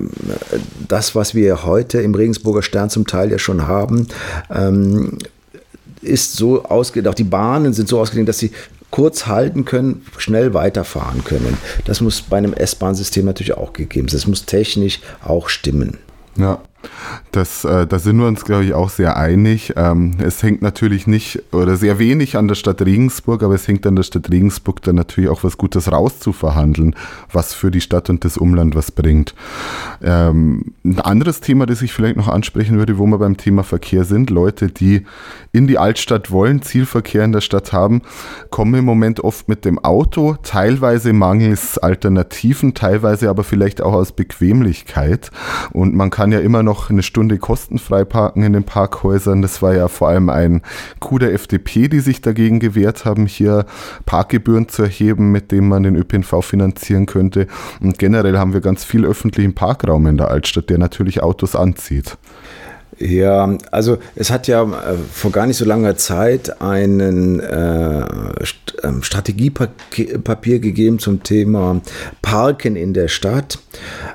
das, 0.87 1.15
was 1.15 1.35
wir 1.35 1.63
heute 1.63 2.01
im 2.01 2.13
Regensburger 2.13 2.61
Stern 2.61 2.89
zum 2.89 3.07
Teil 3.07 3.31
ja 3.31 3.39
schon 3.39 3.67
haben, 3.67 4.07
ähm, 4.53 5.17
ist 6.03 6.33
so 6.33 6.63
ausgelegt, 6.63 7.07
auch 7.07 7.13
die 7.13 7.23
Bahnen 7.23 7.73
sind 7.73 7.87
so 7.87 7.99
ausgelegt, 7.99 8.29
dass 8.29 8.39
sie 8.39 8.51
kurz 8.91 9.25
halten 9.25 9.65
können, 9.65 10.05
schnell 10.17 10.53
weiterfahren 10.53 11.23
können. 11.23 11.57
Das 11.85 11.99
muss 11.99 12.21
bei 12.21 12.37
einem 12.37 12.53
S-Bahn-System 12.53 13.25
natürlich 13.25 13.53
auch 13.53 13.73
gegeben 13.73 14.07
sein. 14.07 14.19
Das 14.19 14.27
muss 14.27 14.45
technisch 14.45 14.99
auch 15.23 15.49
stimmen. 15.49 15.97
Ja. 16.37 16.61
Das, 17.31 17.65
äh, 17.65 17.87
da 17.87 17.99
sind 17.99 18.17
wir 18.17 18.27
uns, 18.27 18.45
glaube 18.45 18.65
ich, 18.65 18.73
auch 18.73 18.89
sehr 18.89 19.17
einig. 19.17 19.73
Ähm, 19.75 20.15
es 20.19 20.43
hängt 20.43 20.61
natürlich 20.61 21.07
nicht 21.07 21.41
oder 21.51 21.77
sehr 21.77 21.99
wenig 21.99 22.37
an 22.37 22.47
der 22.47 22.55
Stadt 22.55 22.81
Regensburg, 22.81 23.43
aber 23.43 23.55
es 23.55 23.67
hängt 23.67 23.85
an 23.87 23.95
der 23.95 24.03
Stadt 24.03 24.29
Regensburg 24.29 24.81
dann 24.83 24.95
natürlich 24.95 25.29
auch 25.29 25.43
was 25.43 25.57
Gutes 25.57 25.91
rauszuverhandeln, 25.91 26.95
was 27.31 27.53
für 27.53 27.71
die 27.71 27.81
Stadt 27.81 28.09
und 28.09 28.25
das 28.25 28.37
Umland 28.37 28.75
was 28.75 28.91
bringt. 28.91 29.33
Ähm, 30.01 30.73
ein 30.83 30.99
anderes 30.99 31.41
Thema, 31.41 31.65
das 31.65 31.81
ich 31.81 31.93
vielleicht 31.93 32.17
noch 32.17 32.27
ansprechen 32.27 32.77
würde, 32.77 32.97
wo 32.97 33.05
wir 33.05 33.17
beim 33.17 33.37
Thema 33.37 33.63
Verkehr 33.63 34.03
sind, 34.03 34.29
Leute, 34.29 34.67
die 34.67 35.05
in 35.51 35.67
die 35.67 35.77
Altstadt 35.77 36.31
wollen, 36.31 36.61
Zielverkehr 36.61 37.23
in 37.23 37.31
der 37.31 37.41
Stadt 37.41 37.73
haben, 37.73 38.01
kommen 38.49 38.73
im 38.73 38.85
Moment 38.85 39.19
oft 39.19 39.47
mit 39.47 39.65
dem 39.65 39.79
Auto, 39.79 40.35
teilweise 40.43 41.13
mangels 41.13 41.77
Alternativen, 41.77 42.73
teilweise 42.73 43.29
aber 43.29 43.43
vielleicht 43.43 43.81
auch 43.81 43.93
aus 43.93 44.11
Bequemlichkeit. 44.11 45.31
Und 45.71 45.95
man 45.95 46.09
kann 46.09 46.31
ja 46.31 46.39
immer 46.39 46.63
noch 46.63 46.72
eine 46.89 47.03
Stunde 47.03 47.37
kostenfrei 47.37 48.05
parken 48.05 48.43
in 48.43 48.53
den 48.53 48.63
Parkhäusern. 48.63 49.41
Das 49.41 49.61
war 49.61 49.73
ja 49.73 49.87
vor 49.87 50.09
allem 50.09 50.29
ein 50.29 50.61
Coup 50.99 51.19
der 51.19 51.33
FDP, 51.33 51.87
die 51.87 51.99
sich 51.99 52.21
dagegen 52.21 52.59
gewehrt 52.59 53.05
haben, 53.05 53.25
hier 53.25 53.65
Parkgebühren 54.05 54.69
zu 54.69 54.83
erheben, 54.83 55.31
mit 55.31 55.51
denen 55.51 55.67
man 55.67 55.83
den 55.83 55.95
ÖPNV 55.95 56.43
finanzieren 56.43 57.05
könnte. 57.05 57.47
Und 57.81 57.97
generell 57.97 58.37
haben 58.37 58.53
wir 58.53 58.61
ganz 58.61 58.83
viel 58.83 59.05
öffentlichen 59.05 59.55
Parkraum 59.55 60.07
in 60.07 60.17
der 60.17 60.29
Altstadt, 60.29 60.69
der 60.69 60.77
natürlich 60.77 61.21
Autos 61.23 61.55
anzieht. 61.55 62.17
Ja, 62.99 63.57
also 63.71 63.97
es 64.15 64.29
hat 64.29 64.47
ja 64.47 64.63
äh, 64.63 64.95
vor 65.11 65.31
gar 65.31 65.47
nicht 65.47 65.57
so 65.57 65.65
langer 65.65 65.97
Zeit 65.97 66.61
einen 66.61 67.39
äh, 67.39 68.05
ähm, 68.83 69.03
Strategiepapier 69.03 70.59
gegeben 70.59 70.99
zum 70.99 71.23
Thema 71.23 71.81
Parken 72.21 72.75
in 72.75 72.93
der 72.93 73.07
Stadt. 73.07 73.59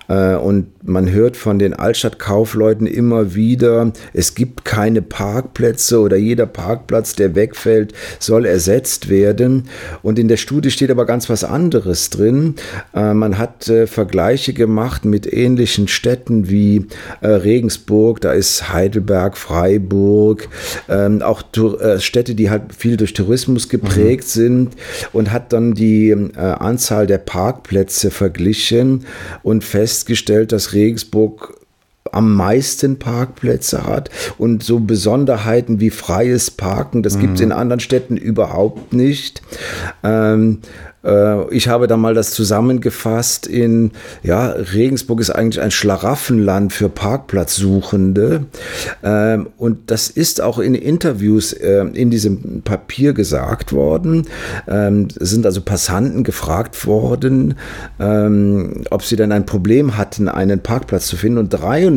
Äh, 0.08 0.36
und 0.36 0.68
man 0.86 1.10
hört 1.10 1.36
von 1.36 1.58
den 1.58 1.74
Altstadtkaufleuten 1.74 2.86
immer 2.86 3.34
wieder, 3.34 3.92
es 4.12 4.34
gibt 4.34 4.64
keine 4.64 5.02
Parkplätze 5.02 6.00
oder 6.00 6.16
jeder 6.16 6.46
Parkplatz, 6.46 7.14
der 7.14 7.34
wegfällt, 7.34 7.92
soll 8.18 8.46
ersetzt 8.46 9.08
werden. 9.08 9.64
Und 10.02 10.18
in 10.18 10.28
der 10.28 10.36
Studie 10.36 10.70
steht 10.70 10.90
aber 10.90 11.06
ganz 11.06 11.28
was 11.28 11.44
anderes 11.44 12.10
drin. 12.10 12.54
Äh, 12.94 13.14
man 13.14 13.38
hat 13.38 13.68
äh, 13.68 13.86
Vergleiche 13.86 14.52
gemacht 14.52 15.04
mit 15.04 15.30
ähnlichen 15.32 15.88
Städten 15.88 16.48
wie 16.48 16.86
Regensburg, 17.22 18.20
da 18.20 18.32
ist 18.32 18.72
Heidelberg, 18.72 19.36
Freiburg, 19.36 20.48
ähm, 20.88 21.22
auch 21.22 21.42
Städte, 21.98 22.34
die 22.34 22.50
halt 22.50 22.74
viel 22.76 22.96
durch 22.96 23.12
Tourismus 23.12 23.68
geprägt 23.68 24.24
mhm. 24.24 24.28
sind 24.28 24.70
und 25.12 25.32
hat 25.32 25.52
dann 25.52 25.74
die 25.74 26.14
Anzahl 26.36 27.06
der 27.06 27.18
Parkplätze 27.18 28.10
verglichen 28.10 29.04
und 29.48 29.64
festgestellt, 29.64 30.52
dass 30.52 30.74
Regensburg 30.74 31.57
am 32.18 32.34
meisten 32.34 32.98
Parkplätze 32.98 33.86
hat 33.86 34.10
und 34.38 34.64
so 34.64 34.80
Besonderheiten 34.80 35.78
wie 35.78 35.90
freies 35.90 36.50
Parken, 36.50 37.04
das 37.04 37.16
mhm. 37.16 37.20
gibt 37.20 37.34
es 37.36 37.40
in 37.42 37.52
anderen 37.52 37.78
Städten 37.78 38.16
überhaupt 38.16 38.92
nicht. 38.92 39.40
Ähm, 40.02 40.58
äh, 41.04 41.54
ich 41.54 41.68
habe 41.68 41.86
da 41.86 41.96
mal 41.96 42.14
das 42.14 42.30
zusammengefasst 42.32 43.46
in, 43.46 43.92
ja, 44.22 44.48
Regensburg 44.48 45.20
ist 45.20 45.30
eigentlich 45.30 45.62
ein 45.62 45.70
Schlaraffenland 45.70 46.72
für 46.72 46.88
Parkplatzsuchende. 46.88 48.46
Ähm, 49.02 49.48
und 49.56 49.90
das 49.90 50.10
ist 50.10 50.40
auch 50.40 50.58
in 50.58 50.74
Interviews 50.74 51.52
äh, 51.52 51.84
in 51.92 52.10
diesem 52.10 52.62
Papier 52.62 53.12
gesagt 53.12 53.72
worden. 53.72 54.26
Ähm, 54.66 55.08
es 55.18 55.30
sind 55.30 55.46
also 55.46 55.60
Passanten 55.60 56.24
gefragt 56.24 56.86
worden, 56.86 57.54
ähm, 57.98 58.84
ob 58.90 59.04
sie 59.04 59.16
denn 59.16 59.32
ein 59.32 59.46
Problem 59.46 59.96
hatten, 59.96 60.28
einen 60.28 60.60
Parkplatz 60.60 61.06
zu 61.06 61.16
finden. 61.16 61.38
Und 61.38 61.50
93 61.50 61.90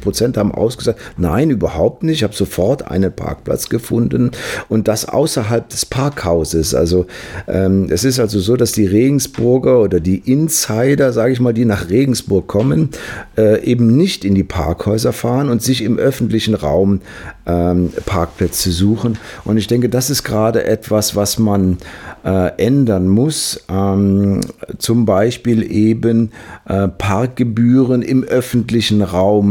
Prozent 0.00 0.36
haben 0.36 0.52
ausgesagt, 0.52 1.00
nein, 1.16 1.50
überhaupt 1.50 2.02
nicht. 2.02 2.18
Ich 2.18 2.22
habe 2.22 2.34
sofort 2.34 2.90
einen 2.90 3.12
Parkplatz 3.12 3.68
gefunden 3.68 4.30
und 4.68 4.88
das 4.88 5.08
außerhalb 5.08 5.68
des 5.68 5.86
Parkhauses. 5.86 6.74
Also 6.74 7.06
es 7.46 8.04
ist 8.04 8.20
also 8.20 8.40
so, 8.40 8.56
dass 8.56 8.72
die 8.72 8.86
Regensburger 8.86 9.80
oder 9.80 10.00
die 10.00 10.18
Insider, 10.18 11.12
sage 11.12 11.32
ich 11.32 11.40
mal, 11.40 11.52
die 11.52 11.64
nach 11.64 11.90
Regensburg 11.90 12.46
kommen, 12.46 12.90
äh, 13.36 13.62
eben 13.64 13.96
nicht 13.96 14.24
in 14.24 14.34
die 14.34 14.44
Parkhäuser 14.44 15.12
fahren 15.12 15.48
und 15.48 15.62
sich 15.62 15.82
im 15.82 15.98
öffentlichen 15.98 16.54
Raum 16.54 17.00
ähm, 17.46 17.92
Parkplätze 18.06 18.72
suchen. 18.72 19.18
Und 19.44 19.56
ich 19.56 19.66
denke, 19.66 19.88
das 19.88 20.10
ist 20.10 20.24
gerade 20.24 20.64
etwas, 20.64 21.14
was 21.16 21.38
man 21.38 21.78
äh, 22.24 22.52
ändern 22.56 23.08
muss. 23.08 23.64
Ähm, 23.68 24.40
zum 24.78 25.04
Beispiel 25.04 25.70
eben 25.70 26.32
äh, 26.66 26.88
Parkgebühren 26.88 28.02
im 28.02 28.24
öffentlichen 28.24 29.02
Raum 29.02 29.43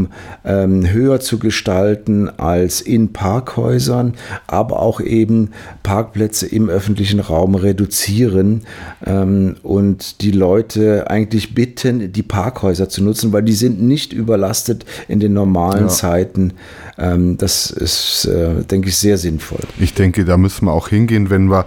ähm, 0.44 0.90
höher 0.90 1.20
zu 1.20 1.40
gestalten 1.40 2.30
als 2.30 2.82
in 2.82 3.14
Parkhäusern, 3.14 4.14
aber 4.48 4.80
auch 4.80 5.00
eben 5.02 5.52
Parkplätze 5.84 6.48
im 6.48 6.70
öffentlichen 6.70 7.20
Raum 7.20 7.56
reduzieren 7.56 8.64
ähm, 9.06 9.56
und 9.64 10.22
die 10.22 10.32
Leute 10.32 11.10
eigentlich 11.10 11.54
bitten, 11.56 12.12
die 12.12 12.24
Parkhäuser 12.24 12.90
zu 12.90 13.04
nutzen, 13.04 13.34
weil 13.34 13.44
die 13.44 13.54
sind 13.54 13.82
nicht 13.82 14.14
überlastet 14.14 14.86
in 15.08 15.20
den 15.20 15.34
normalen 15.34 15.86
ja. 15.86 15.90
Zeiten. 15.90 16.54
Ähm, 16.98 17.38
das 17.38 17.72
ist, 17.72 18.26
äh, 18.26 18.64
denke 18.64 18.90
ich, 18.90 18.98
sehr 18.98 19.18
sinnvoll. 19.18 19.62
Ich 19.80 19.94
denke, 19.94 20.26
da 20.26 20.38
müssen 20.38 20.66
wir 20.66 20.74
auch 20.74 20.90
hingehen, 20.90 21.30
wenn 21.30 21.50
wir 21.50 21.66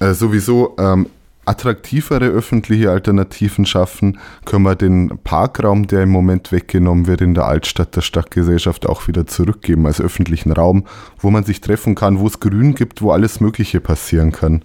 äh, 0.00 0.12
sowieso 0.12 0.74
ähm, 0.78 1.06
attraktivere 1.46 2.26
öffentliche 2.26 2.90
Alternativen 2.90 3.64
schaffen, 3.66 4.18
können 4.44 4.64
wir 4.64 4.74
den 4.74 5.18
Parkraum, 5.22 5.86
der 5.86 6.02
im 6.02 6.10
Moment 6.10 6.52
weggenommen 6.52 7.06
wird 7.06 7.20
in 7.20 7.34
der 7.34 7.46
Altstadt 7.46 7.94
der 7.96 8.00
Stadtgesellschaft, 8.00 8.86
auch 8.86 9.08
wieder 9.08 9.26
zurückgeben 9.26 9.86
als 9.86 10.00
öffentlichen 10.00 10.52
Raum, 10.52 10.84
wo 11.18 11.30
man 11.30 11.44
sich 11.44 11.60
treffen 11.60 11.94
kann, 11.94 12.18
wo 12.18 12.26
es 12.26 12.40
Grün 12.40 12.74
gibt, 12.74 13.00
wo 13.00 13.12
alles 13.12 13.40
Mögliche 13.40 13.80
passieren 13.80 14.32
kann. 14.32 14.62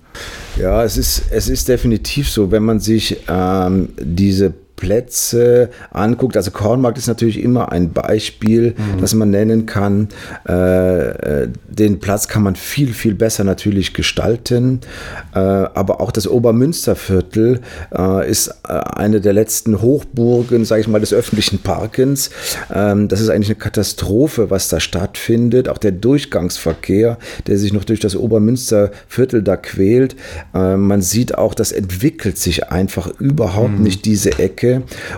Ja, 0.57 0.83
es 0.83 0.97
ist, 0.97 1.25
es 1.31 1.47
ist 1.47 1.67
definitiv 1.67 2.29
so, 2.29 2.51
wenn 2.51 2.63
man 2.63 2.79
sich 2.79 3.23
ähm, 3.29 3.89
diese 3.99 4.53
Plätze 4.81 5.69
anguckt. 5.91 6.35
Also 6.35 6.49
Kornmarkt 6.49 6.97
ist 6.97 7.05
natürlich 7.05 7.39
immer 7.39 7.71
ein 7.71 7.93
Beispiel, 7.93 8.71
mhm. 8.71 8.99
das 8.99 9.13
man 9.13 9.29
nennen 9.29 9.67
kann. 9.67 10.09
Äh, 10.49 11.43
äh, 11.43 11.49
den 11.69 11.99
Platz 11.99 12.27
kann 12.27 12.41
man 12.41 12.55
viel, 12.55 12.91
viel 12.93 13.13
besser 13.13 13.43
natürlich 13.43 13.93
gestalten. 13.93 14.81
Äh, 15.35 15.37
aber 15.37 16.01
auch 16.01 16.11
das 16.11 16.27
Obermünsterviertel 16.27 17.61
äh, 17.95 18.29
ist 18.29 18.47
äh, 18.67 18.73
eine 18.73 19.21
der 19.21 19.33
letzten 19.33 19.83
Hochburgen, 19.83 20.65
sage 20.65 20.81
ich 20.81 20.87
mal, 20.87 20.99
des 20.99 21.13
öffentlichen 21.13 21.59
Parkens. 21.59 22.31
Ähm, 22.73 23.07
das 23.07 23.21
ist 23.21 23.29
eigentlich 23.29 23.49
eine 23.49 23.59
Katastrophe, 23.59 24.49
was 24.49 24.67
da 24.67 24.79
stattfindet. 24.79 25.69
Auch 25.69 25.77
der 25.77 25.91
Durchgangsverkehr, 25.91 27.19
der 27.45 27.57
sich 27.59 27.71
noch 27.71 27.83
durch 27.83 27.99
das 27.99 28.15
Obermünsterviertel 28.15 29.43
da 29.43 29.57
quält. 29.57 30.15
Äh, 30.55 30.75
man 30.75 31.03
sieht 31.03 31.37
auch, 31.37 31.53
das 31.53 31.71
entwickelt 31.71 32.39
sich 32.39 32.69
einfach 32.71 33.11
überhaupt 33.19 33.77
mhm. 33.77 33.83
nicht 33.83 34.05
diese 34.05 34.39
Ecke. 34.39 34.70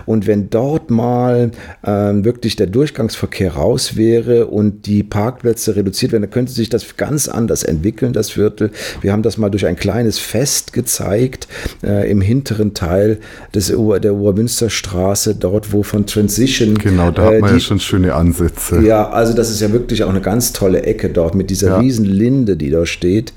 Und 0.06 0.26
wenn 0.26 0.50
dort 0.50 0.90
mal 0.90 1.50
ähm, 1.84 2.24
wirklich 2.24 2.56
der 2.56 2.66
Durchgangsverkehr 2.66 3.54
raus 3.54 3.96
wäre 3.96 4.46
und 4.46 4.86
die 4.86 5.02
Parkplätze 5.02 5.76
reduziert 5.76 6.12
werden, 6.12 6.22
dann 6.22 6.30
könnte 6.30 6.52
sich 6.52 6.68
das 6.68 6.96
ganz 6.96 7.28
anders 7.28 7.62
entwickeln, 7.62 8.12
das 8.12 8.30
Viertel. 8.30 8.70
Wir 9.00 9.12
haben 9.12 9.22
das 9.22 9.38
mal 9.38 9.50
durch 9.50 9.66
ein 9.66 9.76
kleines 9.76 10.18
Fest 10.18 10.72
gezeigt 10.72 11.48
äh, 11.82 12.10
im 12.10 12.20
hinteren 12.20 12.74
Teil 12.74 13.18
des, 13.54 13.68
der 13.68 14.14
Obermünsterstraße, 14.14 15.34
dort 15.34 15.72
wo 15.72 15.82
von 15.82 16.06
Transition. 16.06 16.74
Genau, 16.78 17.10
da 17.10 17.30
äh, 17.30 17.34
hat 17.34 17.40
man 17.40 17.50
die, 17.50 17.56
ja 17.56 17.60
schon 17.60 17.80
schöne 17.80 18.14
Ansätze. 18.14 18.80
Ja, 18.80 19.08
also 19.10 19.34
das 19.34 19.50
ist 19.50 19.60
ja 19.60 19.72
wirklich 19.72 20.04
auch 20.04 20.10
eine 20.10 20.20
ganz 20.20 20.52
tolle 20.52 20.82
Ecke 20.82 21.08
dort 21.08 21.34
mit 21.34 21.50
dieser 21.50 21.68
ja. 21.68 21.78
riesen 21.78 22.04
Linde, 22.04 22.56
die 22.56 22.70
da 22.70 22.86
steht. 22.86 23.32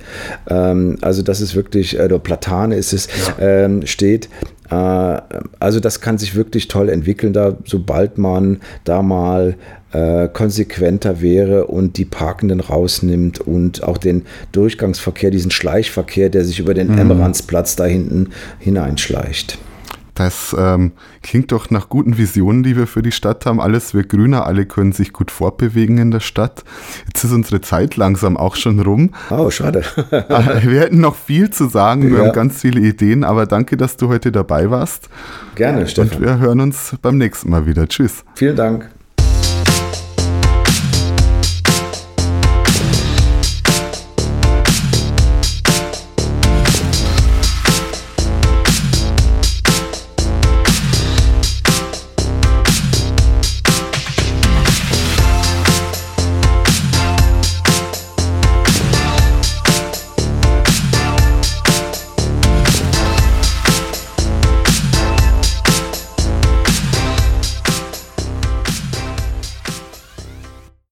Ähm, 0.50 0.98
also 1.02 1.22
das 1.22 1.42
ist 1.42 1.56
wirklich, 1.56 2.00
äh, 2.00 2.08
Platane 2.20 2.76
ist 2.76 2.94
es, 2.94 3.08
ja. 3.08 3.66
ähm, 3.66 3.86
steht. 3.86 4.30
Äh, 4.70 5.22
also 5.60 5.80
das 5.80 6.02
kann 6.02 6.18
sich 6.18 6.36
wirklich 6.36 6.68
toll 6.68 6.90
entwickeln, 6.90 7.34
da 7.34 7.56
sobald 7.66 8.18
man 8.18 8.62
da 8.84 9.02
mal 9.02 9.56
äh, 9.94 10.28
konsequenter 10.28 11.22
wäre 11.22 11.68
und 11.68 11.98
die 11.98 12.06
Parkenden 12.06 12.60
rausnimmt 12.60 13.40
und 13.40 13.84
auch 13.84 13.98
den 13.98 14.26
Durchgangsverkehr, 14.52 15.32
diesen 15.32 15.52
Schleichverkehr, 15.52 16.30
der 16.30 16.44
sich 16.44 16.60
über 16.60 16.74
den 16.74 16.92
mhm. 16.92 17.00
Emmeransplatz 17.00 17.76
da 17.76 17.86
hinten 17.86 18.30
hineinschleicht. 18.60 19.58
Das 20.18 20.56
ähm, 20.58 20.94
klingt 21.22 21.52
doch 21.52 21.70
nach 21.70 21.90
guten 21.90 22.18
Visionen, 22.18 22.64
die 22.64 22.76
wir 22.76 22.88
für 22.88 23.04
die 23.04 23.12
Stadt 23.12 23.46
haben. 23.46 23.62
Alles 23.62 23.94
wird 23.94 24.10
grüner, 24.10 24.48
alle 24.48 24.66
können 24.66 24.92
sich 24.92 25.14
gut 25.14 25.30
fortbewegen 25.30 26.00
in 26.00 26.10
der 26.10 26.22
Stadt. 26.22 26.64
Jetzt 27.06 27.24
ist 27.24 27.32
unsere 27.32 27.62
Zeit 27.62 27.98
langsam 27.98 28.36
auch 28.36 28.56
schon 28.56 28.80
rum. 28.80 29.12
Oh, 29.30 29.52
schade. 29.52 29.84
Wir 30.10 30.80
hätten 30.80 31.02
noch 31.02 31.16
viel 31.16 31.52
zu 31.52 31.68
sagen, 31.68 32.10
wir 32.10 32.18
ja. 32.18 32.26
haben 32.26 32.34
ganz 32.34 32.62
viele 32.62 32.80
Ideen, 32.80 33.24
aber 33.24 33.46
danke, 33.46 33.78
dass 33.78 33.98
du 33.98 34.08
heute 34.08 34.32
dabei 34.32 34.72
warst. 34.72 35.10
Gerne, 35.56 35.88
Stefan. 35.88 36.18
Und 36.18 36.26
wir 36.26 36.40
hören 36.40 36.62
uns 36.62 36.96
beim 37.02 37.18
nächsten 37.18 37.50
Mal 37.52 37.68
wieder. 37.68 37.88
Tschüss. 37.88 38.24
Vielen 38.36 38.56
Dank. 38.56 38.90